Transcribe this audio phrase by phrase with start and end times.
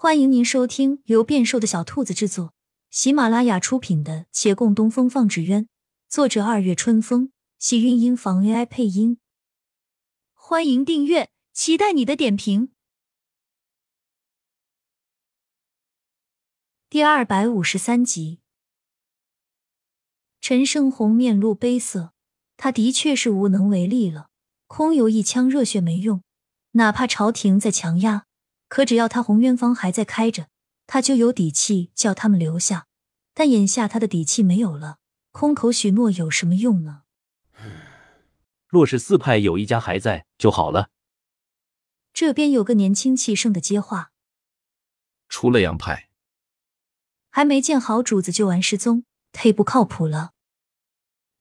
[0.00, 2.54] 欢迎您收听由变瘦的小兔子制作、
[2.88, 5.64] 喜马拉雅出品的《且共东风放纸鸢》，
[6.08, 9.18] 作者二月春风，喜韵音房 AI 配音。
[10.34, 12.70] 欢迎订阅，期待你的点评。
[16.88, 18.38] 第二百五十三集，
[20.40, 22.12] 陈胜红面露悲色，
[22.56, 24.30] 他的确是无能为力了，
[24.68, 26.22] 空有一腔热血没用，
[26.70, 28.27] 哪怕朝廷再强压。
[28.68, 30.48] 可只要他红渊坊还在开着，
[30.86, 32.86] 他就有底气叫他们留下。
[33.34, 34.98] 但眼下他的底气没有了，
[35.30, 37.02] 空口许诺有什么用呢？
[38.66, 40.90] 若是四派有一家还在就好了。
[42.12, 44.10] 这边有个年轻气盛的接话
[45.30, 46.08] ：“除了杨派，
[47.30, 50.32] 还没见好主子就玩失踪，忒不靠谱了。”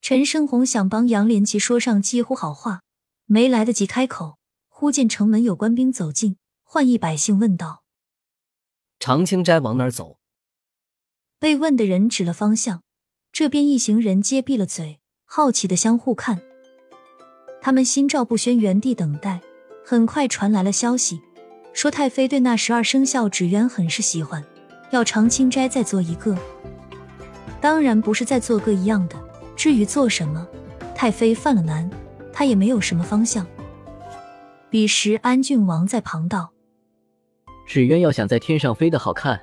[0.00, 2.82] 陈生红想帮杨连奇说上几乎好话，
[3.26, 6.38] 没来得及开口，忽见城门有官兵走近。
[6.74, 7.82] 换一百姓问道
[8.98, 10.16] ：“长青斋往哪儿走？”
[11.38, 12.82] 被问的人指了方向，
[13.30, 16.40] 这边一行人皆闭了嘴，好奇的相互看。
[17.60, 19.42] 他们心照不宣，原地等待。
[19.84, 21.20] 很快传来了消息，
[21.74, 24.42] 说太妃对那十二生肖纸鸢很是喜欢，
[24.92, 26.34] 要长青斋再做一个。
[27.60, 29.22] 当然不是再做个一样的。
[29.54, 30.48] 至于做什么，
[30.94, 31.90] 太妃犯了难，
[32.32, 33.46] 她也没有什么方向。
[34.70, 36.54] 彼时安郡王在旁道。
[37.66, 39.40] 纸鸢要想在天上飞得好看，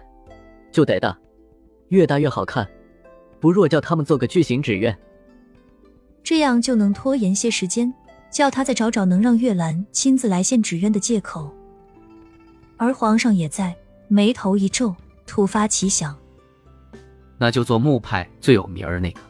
[0.71, 1.17] 就得大，
[1.87, 2.67] 越大越好看。
[3.39, 4.95] 不若叫他们做个巨型纸鸢，
[6.23, 7.93] 这样就能拖延些时间，
[8.29, 11.49] 叫他再找找能让月兰亲自来献纸鸢的借口。
[12.77, 13.75] 而皇上也在，
[14.09, 14.93] 眉头一皱，
[15.25, 16.15] 突发奇想，
[17.37, 19.21] 那就做木派最有名儿那个。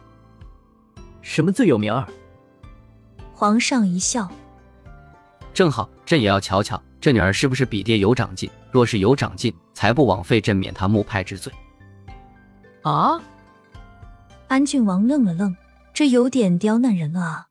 [1.22, 2.08] 什么最有名儿？
[3.34, 4.28] 皇上一笑，
[5.54, 6.82] 正好朕也要瞧瞧。
[7.02, 8.50] 这女儿是不是比爹有长进？
[8.72, 11.52] 若是有长进，才不枉费朕免她木派之罪。
[12.82, 13.20] 啊！
[14.48, 15.56] 安郡王愣了愣，
[15.94, 17.48] 这有点刁难人了啊！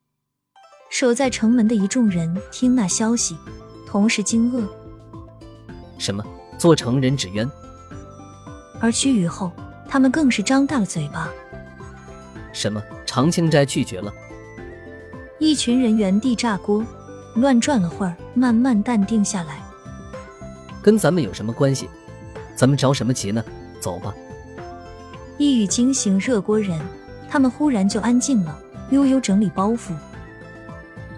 [0.89, 3.37] 守在城门的一众人听那消息，
[3.87, 4.67] 同时惊愕：
[5.97, 6.23] 什么
[6.57, 7.49] 做成人纸鸢？
[8.79, 9.51] 而须臾后，
[9.87, 11.29] 他们更是张大了嘴巴：
[12.53, 14.13] 什么长青斋拒绝了？
[15.39, 16.85] 一群人原地炸锅。
[17.39, 19.59] 乱转了会儿，慢慢淡定下来。
[20.81, 21.89] 跟咱们有什么关系？
[22.55, 23.43] 咱们着什么急呢？
[23.79, 24.13] 走吧。
[25.37, 26.79] 一语惊醒热锅人，
[27.29, 28.59] 他们忽然就安静了，
[28.91, 29.93] 悠悠整理包袱。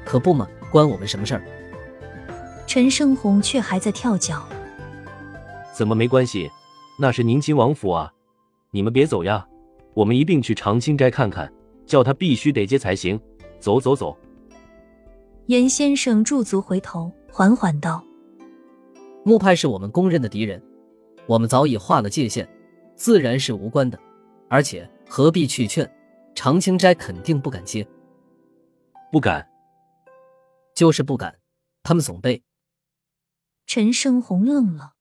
[0.06, 1.42] 可不嘛，关我们什么事儿？
[2.68, 4.48] 陈胜红却还在跳脚。
[5.74, 6.50] 怎么没关系？
[7.00, 8.12] 那是宁亲王府啊！
[8.70, 9.46] 你们别走呀，
[9.94, 11.52] 我们一并去长青斋看看，
[11.86, 13.20] 叫他必须得接才行。
[13.60, 14.16] 走走走。
[15.52, 18.02] 严先生驻足回头，缓缓道
[19.26, 20.64] ：“木派是我们公认的敌人，
[21.28, 22.48] 我们早已划了界限，
[22.96, 24.00] 自然是无关的。
[24.48, 25.94] 而且何必去劝？
[26.34, 27.86] 长青斋肯定不敢接，
[29.12, 29.46] 不敢，
[30.74, 31.36] 就是不敢。
[31.84, 32.42] 他们总被……”
[33.68, 34.94] 陈胜红愣了。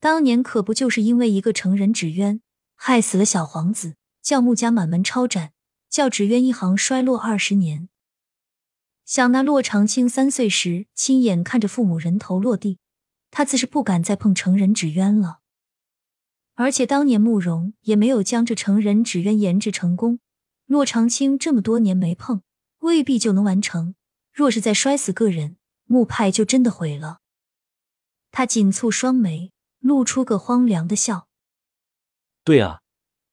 [0.00, 2.40] 当年可不就是因为一个成人纸鸢，
[2.74, 5.52] 害死了小皇子，叫穆家满门抄斩，
[5.90, 7.90] 叫纸鸢一行衰落二十年。
[9.06, 12.80] 想那骆长青三岁时亲眼看着父母人头落地，
[13.30, 15.38] 他自是不敢再碰成人纸鸢了。
[16.54, 20.18] 而且当年慕容也没有将这成人纸鸢研制成功，
[20.66, 22.42] 骆长青这么多年没碰，
[22.80, 23.94] 未必就能完成。
[24.32, 27.20] 若是再摔死个人，木派就真的毁了。
[28.32, 31.28] 他紧蹙双眉，露出个荒凉的笑。
[32.42, 32.80] 对啊，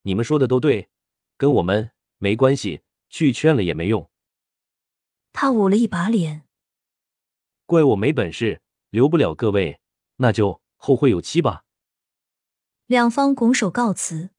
[0.03, 0.89] 你们说的都对，
[1.35, 4.07] 跟我们没关系，去劝了也没用。
[5.33, 6.43] 他捂了一把脸，
[7.65, 8.61] 怪我没本事，
[8.91, 9.79] 留不了各位，
[10.17, 11.63] 那就后会有期吧。
[12.85, 14.29] 两方拱手告辞，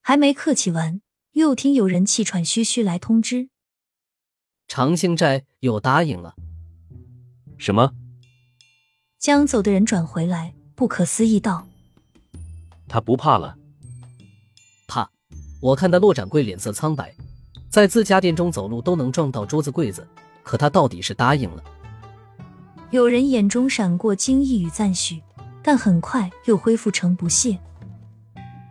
[0.00, 1.02] 还没客气完，
[1.32, 3.48] 又听有人气喘吁吁来通知：
[4.68, 6.36] 长兴斋又答应了。
[7.58, 7.92] 什么？
[9.18, 11.66] 将走的人转回来，不可思议道
[12.86, 13.58] ：“他不怕了？
[14.86, 15.10] 怕？
[15.60, 17.16] 我看他骆掌柜脸色苍白。”
[17.74, 20.06] 在自家店中走路都能撞到桌子柜子，
[20.44, 21.64] 可他到底是答应了。
[22.92, 25.20] 有人眼中闪过惊异与赞许，
[25.60, 27.58] 但很快又恢复成不屑。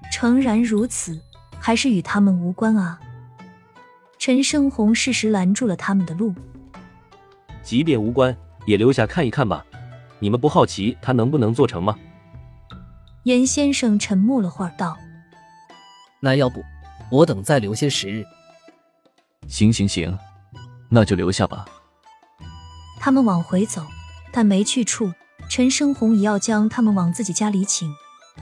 [0.10, 1.20] 诚然如此，
[1.60, 2.98] 还是与他们无关啊。
[4.18, 6.34] 陈胜红适时拦住了他们的路。
[7.62, 8.34] 即便无关，
[8.66, 9.66] 也留下看一看吧。
[10.20, 11.94] 你们不好奇他能不能做成吗？
[13.24, 14.98] 严先生沉默了会儿，道
[16.24, 16.64] ：“那要不，
[17.12, 18.24] 我等再留些时日。”
[19.48, 20.18] 行行行，
[20.90, 21.66] 那就留下吧。
[23.00, 23.86] 他们往回走，
[24.32, 25.12] 但没去处，
[25.50, 27.94] 陈生红也要将他们往自己家里请。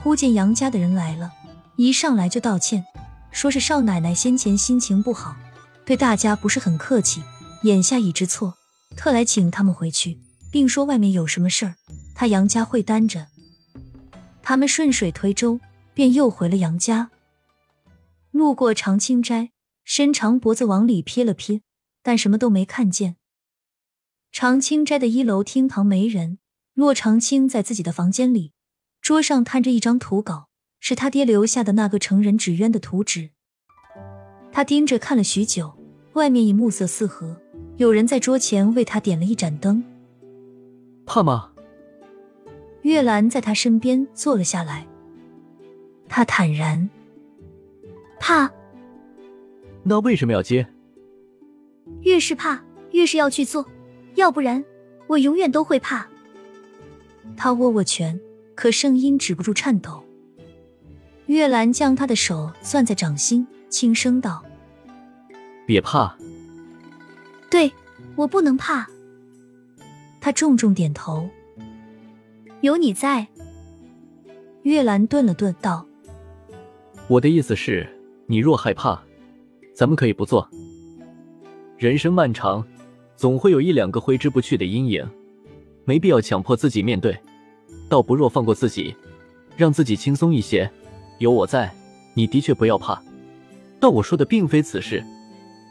[0.02, 1.30] 忽见杨家的人来了，
[1.76, 2.84] 一上来就道歉，
[3.30, 5.36] 说是少奶奶先前心情不好，
[5.84, 7.22] 对大家不是很客气，
[7.62, 8.54] 眼下已知错，
[8.96, 10.18] 特来请他们回去，
[10.50, 11.74] 并说外面有什么事儿，
[12.14, 13.26] 他杨家会担着。
[14.42, 15.60] 他们顺水推舟，
[15.92, 17.10] 便又回了杨家。
[18.30, 19.50] 路过长青斋，
[19.84, 21.60] 伸长脖子往里瞥了瞥，
[22.02, 23.16] 但什么都没看见。
[24.30, 26.38] 长青斋的一楼厅堂没人，
[26.74, 28.52] 骆长青在自己的房间里。
[29.00, 30.48] 桌上摊着一张图稿，
[30.78, 33.30] 是他爹留下的那个成人纸鸢的图纸。
[34.52, 35.76] 他盯着看了许久，
[36.12, 37.36] 外面已暮色四合，
[37.76, 39.82] 有人在桌前为他点了一盏灯。
[41.04, 41.52] 怕吗？
[42.82, 44.86] 月兰在他身边坐了下来，
[46.08, 46.88] 他坦然
[48.20, 48.50] ：“怕。”
[49.82, 50.66] 那为什么要接？
[52.02, 52.62] 越是怕，
[52.92, 53.66] 越是要去做，
[54.14, 54.64] 要不然
[55.06, 56.06] 我永远都会怕。
[57.36, 58.20] 他握握拳。
[58.54, 60.04] 可声音止不住颤抖。
[61.26, 64.44] 月兰将他的手攥在掌心，轻声道
[65.66, 66.14] ：“别怕。
[67.50, 67.72] ”“对，
[68.14, 68.86] 我不能怕。”
[70.20, 71.28] 他重重点头。
[72.60, 73.26] “有你在。”
[74.62, 75.86] 月兰顿了顿，道
[77.08, 77.88] ：“我的意思是，
[78.26, 79.02] 你若害怕，
[79.74, 80.48] 咱们可以不做。
[81.76, 82.64] 人生漫长，
[83.16, 85.08] 总会有一两个挥之不去的阴影，
[85.84, 87.16] 没必要强迫自己面对。”
[87.88, 88.94] 倒不若放过自己，
[89.54, 90.70] 让自己轻松一些。
[91.18, 91.70] 有我在，
[92.14, 93.02] 你的确不要怕。
[93.78, 95.04] 但我说的并非此事，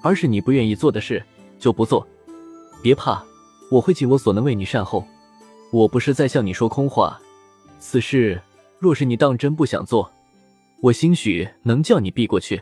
[0.04, 1.24] 而是你不愿意做的事
[1.58, 2.08] 就不做。
[2.84, 3.24] 别怕，
[3.72, 5.04] 我会尽我所能为你善后。
[5.72, 7.20] 我不是在向你说空话。
[7.80, 8.40] 此事
[8.78, 10.12] 若是你当真不想做，
[10.80, 12.62] 我兴许能叫你避过去。